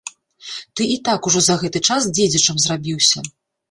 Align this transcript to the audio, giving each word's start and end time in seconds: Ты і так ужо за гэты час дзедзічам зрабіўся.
Ты 0.79 0.87
і 0.93 0.95
так 1.11 1.29
ужо 1.33 1.39
за 1.51 1.59
гэты 1.67 1.85
час 1.91 2.11
дзедзічам 2.19 2.55
зрабіўся. 2.69 3.19